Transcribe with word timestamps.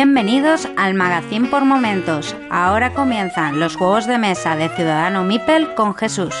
Bienvenidos 0.00 0.68
al 0.76 0.94
Magazine 0.94 1.48
por 1.48 1.64
Momentos. 1.64 2.36
Ahora 2.50 2.94
comienzan 2.94 3.58
los 3.58 3.74
juegos 3.74 4.06
de 4.06 4.16
mesa 4.16 4.54
de 4.54 4.68
Ciudadano 4.68 5.24
Mipel 5.24 5.74
con 5.74 5.92
Jesús. 5.96 6.32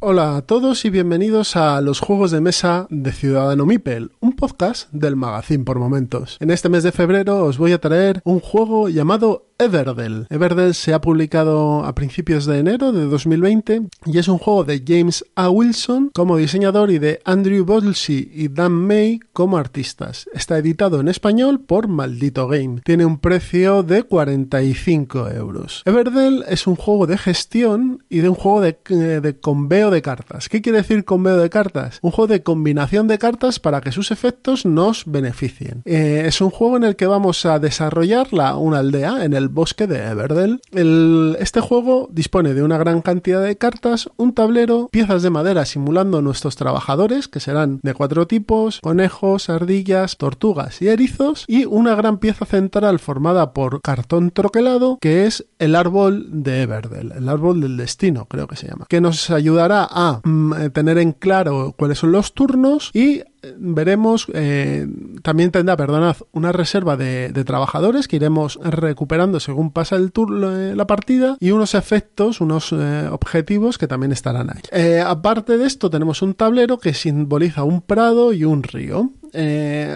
Hola 0.00 0.36
a 0.36 0.42
todos 0.42 0.84
y 0.84 0.90
bienvenidos 0.90 1.56
a 1.56 1.80
los 1.80 2.00
juegos 2.00 2.30
de 2.30 2.40
mesa 2.40 2.88
de 2.90 3.10
Ciudadano 3.12 3.64
Mipel, 3.64 4.10
un 4.20 4.34
podcast 4.34 4.90
del 4.92 5.16
Magazine 5.16 5.64
por 5.64 5.78
Momentos. 5.78 6.38
En 6.40 6.50
este 6.50 6.68
mes 6.68 6.82
de 6.82 6.92
febrero 6.92 7.44
os 7.44 7.56
voy 7.56 7.72
a 7.72 7.80
traer 7.80 8.20
un 8.24 8.40
juego 8.40 8.88
llamado 8.88 9.46
Everdell. 9.64 10.26
Everdell 10.28 10.74
se 10.74 10.92
ha 10.92 11.00
publicado 11.00 11.84
a 11.84 11.94
principios 11.94 12.44
de 12.44 12.58
enero 12.58 12.92
de 12.92 13.06
2020 13.06 13.88
y 14.04 14.18
es 14.18 14.28
un 14.28 14.38
juego 14.38 14.64
de 14.64 14.82
James 14.86 15.24
A. 15.34 15.48
Wilson 15.48 16.10
como 16.14 16.36
diseñador 16.36 16.90
y 16.90 16.98
de 16.98 17.20
Andrew 17.24 17.64
Bodlesey 17.64 18.30
y 18.32 18.48
Dan 18.48 18.72
May 18.72 19.20
como 19.32 19.56
artistas. 19.56 20.28
Está 20.34 20.58
editado 20.58 21.00
en 21.00 21.08
español 21.08 21.60
por 21.60 21.88
Maldito 21.88 22.46
Game. 22.46 22.82
Tiene 22.84 23.06
un 23.06 23.18
precio 23.18 23.82
de 23.82 24.02
45 24.02 25.30
euros. 25.30 25.82
Everdell 25.86 26.44
es 26.48 26.66
un 26.66 26.76
juego 26.76 27.06
de 27.06 27.16
gestión 27.16 28.04
y 28.10 28.18
de 28.18 28.28
un 28.28 28.34
juego 28.34 28.60
de, 28.60 28.76
de 29.20 29.40
conveo 29.40 29.90
de 29.90 30.02
cartas. 30.02 30.48
¿Qué 30.48 30.60
quiere 30.60 30.78
decir 30.78 31.04
conveo 31.04 31.38
de 31.38 31.48
cartas? 31.48 31.98
Un 32.02 32.10
juego 32.10 32.28
de 32.28 32.42
combinación 32.42 33.08
de 33.08 33.18
cartas 33.18 33.60
para 33.60 33.80
que 33.80 33.92
sus 33.92 34.10
efectos 34.10 34.66
nos 34.66 35.04
beneficien. 35.06 35.82
Eh, 35.86 36.24
es 36.26 36.40
un 36.40 36.50
juego 36.50 36.76
en 36.76 36.84
el 36.84 36.96
que 36.96 37.06
vamos 37.06 37.46
a 37.46 37.58
desarrollar 37.58 38.32
la, 38.32 38.56
una 38.56 38.78
aldea 38.78 39.24
en 39.24 39.32
el 39.32 39.48
bosque 39.54 39.86
de 39.86 40.04
Everdell. 40.04 40.60
El, 40.72 41.36
este 41.40 41.60
juego 41.60 42.08
dispone 42.12 42.54
de 42.54 42.62
una 42.62 42.78
gran 42.78 43.00
cantidad 43.00 43.42
de 43.42 43.56
cartas, 43.56 44.10
un 44.16 44.34
tablero, 44.34 44.88
piezas 44.90 45.22
de 45.22 45.30
madera 45.30 45.64
simulando 45.64 46.20
nuestros 46.20 46.56
trabajadores, 46.56 47.28
que 47.28 47.40
serán 47.40 47.80
de 47.82 47.94
cuatro 47.94 48.26
tipos, 48.26 48.80
conejos, 48.80 49.48
ardillas, 49.48 50.16
tortugas 50.16 50.82
y 50.82 50.88
erizos, 50.88 51.44
y 51.48 51.64
una 51.64 51.94
gran 51.94 52.18
pieza 52.18 52.44
central 52.44 52.98
formada 52.98 53.52
por 53.52 53.80
cartón 53.80 54.30
troquelado, 54.30 54.98
que 55.00 55.26
es 55.26 55.46
el 55.58 55.74
árbol 55.74 56.26
de 56.30 56.62
Everdell, 56.62 57.12
el 57.12 57.28
árbol 57.28 57.60
del 57.60 57.76
destino, 57.76 58.26
creo 58.26 58.46
que 58.46 58.56
se 58.56 58.68
llama, 58.68 58.86
que 58.88 59.00
nos 59.00 59.30
ayudará 59.30 59.86
a 59.90 60.20
mm, 60.24 60.70
tener 60.72 60.98
en 60.98 61.12
claro 61.12 61.74
cuáles 61.76 61.98
son 61.98 62.12
los 62.12 62.34
turnos 62.34 62.90
y 62.92 63.22
veremos, 63.58 64.26
eh, 64.34 64.86
también 65.22 65.50
tendrá, 65.50 65.76
perdonad, 65.76 66.16
una 66.32 66.52
reserva 66.52 66.96
de, 66.96 67.32
trabajadores 67.44 68.08
que 68.08 68.16
iremos 68.16 68.58
recuperando 68.62 69.38
según 69.40 69.70
pasa 69.70 69.96
el 69.96 70.12
turno, 70.12 70.56
eh, 70.56 70.74
la 70.74 70.86
partida 70.86 71.36
y 71.40 71.50
unos 71.50 71.74
efectos, 71.74 72.40
unos 72.40 72.72
eh, 72.72 73.08
objetivos 73.10 73.76
que 73.76 73.86
también 73.86 74.12
estarán 74.12 74.50
ahí. 74.50 75.00
Aparte 75.04 75.58
de 75.58 75.66
esto 75.66 75.90
tenemos 75.90 76.22
un 76.22 76.34
tablero 76.34 76.78
que 76.78 76.94
simboliza 76.94 77.64
un 77.64 77.82
prado 77.82 78.32
y 78.32 78.44
un 78.44 78.62
río. 78.62 79.10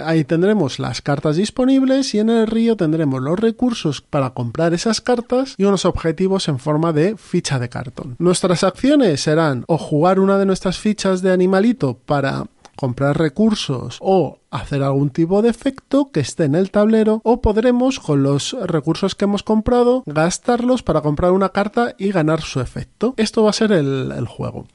Ahí 0.04 0.24
tendremos 0.24 0.80
las 0.80 1.00
cartas 1.00 1.36
disponibles 1.36 2.12
y 2.12 2.18
en 2.18 2.28
el 2.28 2.48
río 2.48 2.76
tendremos 2.76 3.22
los 3.22 3.38
recursos 3.38 4.00
para 4.00 4.30
comprar 4.30 4.74
esas 4.74 5.00
cartas 5.00 5.54
y 5.56 5.64
unos 5.64 5.84
objetivos 5.84 6.48
en 6.48 6.58
forma 6.58 6.92
de 6.92 7.16
ficha 7.16 7.60
de 7.60 7.68
cartón. 7.68 8.16
Nuestras 8.18 8.64
acciones 8.64 9.20
serán 9.20 9.64
o 9.68 9.78
jugar 9.78 10.18
una 10.18 10.38
de 10.38 10.46
nuestras 10.46 10.78
fichas 10.78 11.22
de 11.22 11.30
animalito 11.30 11.98
para 12.04 12.46
comprar 12.78 13.18
recursos 13.18 13.98
o 14.00 14.38
hacer 14.50 14.84
algún 14.84 15.10
tipo 15.10 15.42
de 15.42 15.50
efecto 15.50 16.10
que 16.12 16.20
esté 16.20 16.44
en 16.44 16.54
el 16.54 16.70
tablero 16.70 17.20
o 17.24 17.42
podremos 17.42 17.98
con 17.98 18.22
los 18.22 18.56
recursos 18.62 19.16
que 19.16 19.24
hemos 19.24 19.42
comprado 19.42 20.04
gastarlos 20.06 20.84
para 20.84 21.00
comprar 21.00 21.32
una 21.32 21.48
carta 21.48 21.96
y 21.98 22.12
ganar 22.12 22.40
su 22.40 22.60
efecto. 22.60 23.14
Esto 23.16 23.42
va 23.42 23.50
a 23.50 23.52
ser 23.52 23.72
el, 23.72 24.12
el 24.12 24.26
juego. 24.26 24.66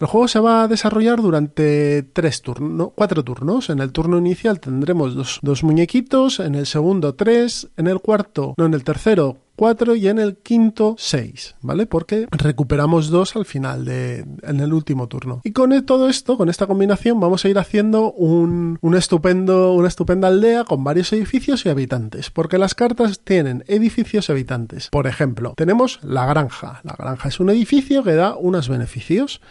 El 0.00 0.06
juego 0.06 0.26
se 0.26 0.40
va 0.40 0.62
a 0.62 0.68
desarrollar 0.68 1.20
durante 1.20 2.02
tres 2.02 2.40
turnos, 2.40 2.92
cuatro 2.94 3.22
turnos. 3.22 3.68
En 3.68 3.80
el 3.80 3.92
turno 3.92 4.16
inicial 4.16 4.58
tendremos 4.58 5.14
dos, 5.14 5.38
dos 5.42 5.62
muñequitos, 5.62 6.40
en 6.40 6.54
el 6.54 6.66
segundo 6.66 7.14
tres, 7.14 7.68
en 7.76 7.86
el 7.88 8.00
cuarto, 8.00 8.54
no, 8.56 8.64
en 8.64 8.74
el 8.74 8.84
tercero 8.84 9.36
4 9.60 9.94
y 9.94 10.08
en 10.08 10.18
el 10.18 10.38
quinto 10.38 10.94
6, 10.96 11.56
¿vale? 11.60 11.84
Porque 11.84 12.26
recuperamos 12.30 13.10
dos 13.10 13.36
al 13.36 13.44
final 13.44 13.84
de 13.84 14.24
en 14.42 14.58
el 14.60 14.72
último 14.72 15.06
turno. 15.06 15.42
Y 15.44 15.52
con 15.52 15.84
todo 15.84 16.08
esto, 16.08 16.38
con 16.38 16.48
esta 16.48 16.66
combinación, 16.66 17.20
vamos 17.20 17.44
a 17.44 17.48
ir 17.50 17.58
haciendo 17.58 18.10
un, 18.10 18.78
un 18.80 18.96
estupendo, 18.96 19.74
una 19.74 19.88
estupenda 19.88 20.28
aldea 20.28 20.64
con 20.64 20.82
varios 20.82 21.12
edificios 21.12 21.66
y 21.66 21.68
habitantes, 21.68 22.30
porque 22.30 22.56
las 22.56 22.74
cartas 22.74 23.20
tienen 23.20 23.62
edificios 23.66 24.30
y 24.30 24.32
habitantes. 24.32 24.88
Por 24.88 25.06
ejemplo, 25.06 25.52
tenemos 25.58 26.00
la 26.02 26.24
granja. 26.24 26.80
La 26.82 26.96
granja 26.98 27.28
es 27.28 27.38
un 27.38 27.50
edificio 27.50 28.02
que 28.02 28.14
da 28.14 28.36
unos 28.36 28.70
beneficios. 28.70 29.42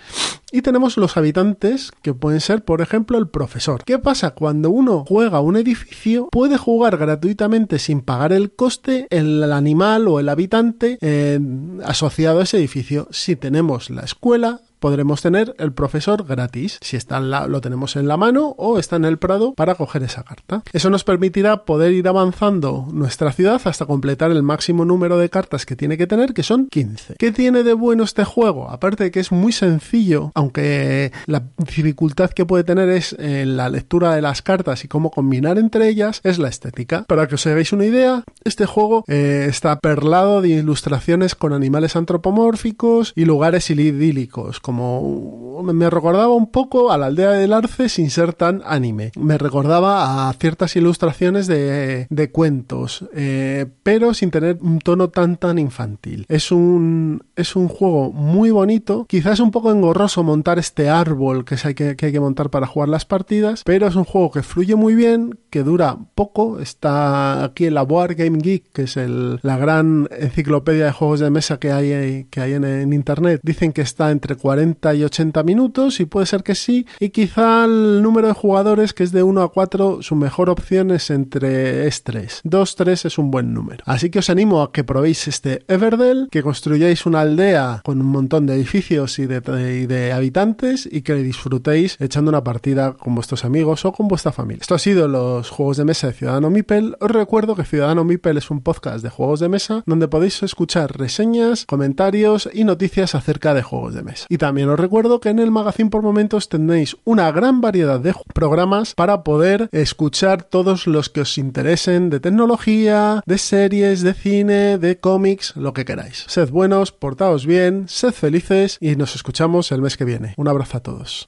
Y 0.52 0.62
tenemos 0.62 0.98
los 0.98 1.18
habitantes, 1.18 1.92
que 2.02 2.14
pueden 2.14 2.42
ser, 2.42 2.64
por 2.64 2.82
ejemplo, 2.82 3.18
el 3.18 3.28
profesor. 3.28 3.84
¿Qué 3.84 4.00
pasa? 4.00 4.32
Cuando 4.32 4.70
uno 4.70 5.06
juega 5.08 5.42
un 5.42 5.58
edificio, 5.58 6.30
puede 6.32 6.58
jugar 6.58 6.98
gratuitamente 6.98 7.80
sin 7.80 8.02
pagar 8.02 8.34
el 8.34 8.52
coste 8.52 9.08
el 9.10 9.52
animal 9.52 10.08
o 10.08 10.20
el 10.20 10.30
habitante 10.30 10.98
eh, 11.02 11.40
asociado 11.86 12.40
a 12.40 12.44
ese 12.44 12.58
edificio. 12.58 13.08
Si 13.12 13.36
tenemos 13.36 13.90
la 13.90 14.02
escuela, 14.02 14.62
podremos 14.80 15.22
tener 15.22 15.56
el 15.60 15.72
profesor 15.74 16.26
gratis 16.26 16.80
si 16.82 16.98
está 16.98 17.20
lo 17.20 17.62
tenemos 17.62 17.96
en 17.96 18.08
la 18.08 18.18
mano 18.18 18.56
o 18.58 18.80
está 18.80 18.96
en 18.96 19.06
el 19.06 19.18
Prado 19.18 19.54
para 19.54 19.76
coger 19.76 20.04
esa 20.04 20.24
carta. 20.24 20.64
Eso 20.74 20.90
nos 20.90 21.04
permitirá 21.04 21.66
poder 21.66 21.92
ir 21.92 22.08
avanzando 22.08 22.88
nuestra 22.92 23.32
ciudad 23.32 23.62
hasta 23.66 23.86
completar 23.86 24.32
el 24.32 24.44
máximo 24.44 24.86
número 24.86 25.18
de 25.18 25.30
cartas 25.30 25.66
que 25.66 25.76
tiene 25.76 25.98
que 25.98 26.08
tener, 26.08 26.34
que 26.34 26.44
son 26.44 26.68
15. 26.68 27.16
¿Qué 27.18 27.32
tiene 27.32 27.64
de 27.64 27.74
bueno 27.74 28.04
este 28.04 28.24
juego? 28.24 28.70
Aparte 28.70 29.06
de 29.06 29.12
que 29.12 29.20
es 29.20 29.32
muy 29.32 29.52
sencillo, 29.52 30.32
aunque 30.36 31.12
la 31.26 31.44
dificultad 31.58 32.32
que 32.32 32.46
puede 32.46 32.64
tener 32.64 32.90
es 32.90 33.16
en 33.20 33.58
la 33.58 33.70
lectura 33.70 34.16
de 34.16 34.22
las 34.22 34.42
cartas 34.42 34.84
y 34.86 34.88
cómo 34.88 35.12
combinar 35.12 35.58
entre 35.58 35.90
ellas, 35.90 36.22
es 36.24 36.40
la 36.40 36.50
estética. 36.50 37.06
Para 37.08 37.28
que 37.28 37.36
os 37.36 37.46
hagáis 37.48 37.74
una 37.74 37.86
idea, 37.86 38.24
este 38.44 38.66
juego 38.66 39.04
eh, 39.08 39.48
está 39.50 39.80
perlado 39.80 40.42
de 40.42 40.50
ilustraciones 40.50 41.36
con 41.36 41.54
animales 41.54 41.96
antropomórficos 41.96 43.14
y 43.16 43.26
lugares 43.26 43.70
idílicos 43.70 44.60
como 44.70 45.64
me 45.64 45.90
recordaba 45.90 46.32
un 46.34 46.52
poco 46.52 46.92
a 46.92 46.98
la 47.00 47.08
aldea 47.08 47.32
del 47.32 47.54
arce 47.54 47.90
sin 47.90 48.12
ser 48.12 48.34
tan 48.34 48.62
anime. 48.66 49.12
Me 49.20 49.40
recordaba 49.40 50.30
a 50.30 50.34
ciertas 50.34 50.76
ilustraciones 50.76 51.48
de, 51.48 52.06
de 52.08 52.32
cuentos, 52.32 53.06
eh, 53.16 53.66
pero 53.82 54.14
sin 54.14 54.30
tener 54.30 54.60
un 54.62 54.78
tono 54.78 55.10
tan 55.10 55.38
tan 55.38 55.58
infantil. 55.58 56.28
Es 56.30 56.52
un, 56.52 57.24
es 57.36 57.56
un 57.56 57.68
juego 57.68 58.12
muy 58.12 58.52
bonito, 58.52 59.06
quizás 59.10 59.40
un 59.40 59.50
poco 59.50 59.72
engorroso 59.72 60.22
montar 60.24 60.60
este 60.60 60.88
árbol 60.88 61.46
que, 61.46 61.56
hay 61.64 61.74
que, 61.74 61.96
que 61.96 62.06
hay 62.06 62.12
que 62.12 62.20
montar 62.20 62.52
para 62.52 62.68
jugar 62.68 62.90
las 62.90 63.06
partidas, 63.06 63.64
pero 63.66 63.88
es 63.88 63.96
un 63.96 64.06
juego 64.06 64.30
que 64.30 64.44
fluye 64.44 64.76
muy 64.76 64.94
bien, 64.94 65.40
que 65.50 65.64
dura 65.64 65.98
poco, 66.14 66.60
está 66.60 67.44
aquí 67.44 67.66
en 67.66 67.74
la 67.74 67.82
Board 67.82 68.16
Game 68.16 68.38
Geek, 68.38 68.72
que 68.72 68.84
es 68.84 68.98
el, 68.98 69.40
la 69.42 69.58
gran 69.58 70.08
enciclopedia 70.12 70.86
de 70.86 70.92
juegos 70.92 71.22
de 71.22 71.32
mesa 71.32 71.58
que 71.58 71.72
hay, 71.72 72.28
que 72.30 72.40
hay 72.40 72.54
en, 72.54 72.64
en 72.64 72.94
internet, 72.94 73.42
dicen 73.44 73.74
que 73.74 73.82
está 73.82 74.12
entre 74.12 74.36
40 74.36 74.59
y 74.96 75.04
80 75.04 75.44
minutos 75.44 76.00
y 76.00 76.06
puede 76.06 76.26
ser 76.26 76.44
que 76.44 76.56
sí 76.56 76.86
y 77.00 77.10
quizá 77.10 77.66
el 77.66 78.02
número 78.02 78.28
de 78.28 78.34
jugadores 78.34 78.94
que 78.94 79.04
es 79.04 79.12
de 79.12 79.24
1 79.24 79.42
a 79.42 79.52
4 79.52 80.02
su 80.02 80.16
mejor 80.16 80.50
opción 80.50 80.92
es 80.92 81.10
entre 81.10 81.88
es 81.88 82.04
3 82.04 82.42
2 82.44 82.76
3 82.76 83.06
es 83.06 83.18
un 83.18 83.32
buen 83.32 83.54
número. 83.54 83.84
Así 83.86 84.10
que 84.10 84.20
os 84.20 84.30
animo 84.30 84.62
a 84.62 84.72
que 84.72 84.84
probéis 84.84 85.28
este 85.28 85.64
Everdell 85.68 86.28
que 86.32 86.44
construyáis 86.44 87.06
una 87.06 87.22
aldea 87.22 87.82
con 87.84 88.02
un 88.02 88.08
montón 88.08 88.46
de 88.46 88.56
edificios 88.56 89.20
y 89.20 89.26
de, 89.28 90.12
habitantes 90.14 90.88
y 90.90 91.02
que 91.02 91.16
disfrutéis 91.16 91.98
echando 92.00 92.30
una 92.30 92.44
partida 92.44 92.94
con 92.94 93.16
vuestros 93.16 93.46
amigos 93.46 93.86
o 93.86 93.92
con 93.92 94.08
vuestra 94.08 94.32
familia. 94.32 94.62
Esto 94.62 94.76
ha 94.76 94.80
sido 94.80 95.08
los 95.08 95.50
juegos 95.50 95.78
de 95.78 95.86
mesa 95.86 96.08
de 96.08 96.14
Ciudadano 96.14 96.50
Mipel. 96.50 96.96
Os 97.00 97.12
recuerdo 97.12 97.56
que 97.56 97.64
Ciudadano 97.64 98.04
Mipel 98.04 98.38
es 98.38 98.50
un 98.50 98.62
podcast 98.62 99.04
de 99.04 99.10
juegos 99.10 99.40
de 99.40 99.50
mesa 99.50 99.84
donde 99.86 100.08
podéis 100.08 100.42
escuchar 100.44 100.98
reseñas 100.98 101.66
comentarios 101.66 102.50
y 102.54 102.64
noticias 102.64 103.16
acerca 103.16 103.54
de 103.54 103.64
juegos 103.64 103.94
de 103.94 104.04
mesa. 104.04 104.26
Y 104.30 104.38
También 104.50 104.70
os 104.70 104.80
recuerdo 104.80 105.20
que 105.20 105.30
en 105.30 105.38
el 105.38 105.52
magazine 105.52 105.92
por 105.92 106.02
momentos 106.02 106.50
tenéis 106.50 106.98
una 107.04 107.32
gran 107.32 107.62
variedad 107.62 108.00
de 108.00 108.16
programas 108.34 108.96
para 108.96 109.24
poder 109.24 109.70
escuchar 109.72 110.42
todos 110.42 110.88
los 110.88 111.08
que 111.10 111.22
os 111.22 111.38
interesen 111.38 112.10
de 112.10 112.20
tecnología, 112.20 113.22
de 113.28 113.38
series, 113.38 114.02
de 114.02 114.16
cine, 114.16 114.80
de 114.80 114.98
cómics, 114.98 115.56
lo 115.56 115.74
que 115.74 115.86
queráis. 115.86 116.26
Sed 116.28 116.50
buenos, 116.50 116.92
portaos 116.92 117.46
bien, 117.46 117.88
sed 117.88 118.12
felices 118.12 118.80
y 118.82 118.96
nos 118.96 119.14
escuchamos 119.14 119.72
el 119.72 119.84
mes 119.84 119.98
que 119.98 120.06
viene. 120.06 120.34
Un 120.36 120.48
abrazo 120.48 120.78
a 120.78 120.82
todos. 120.82 121.28